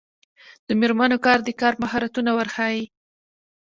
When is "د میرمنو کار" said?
0.67-1.39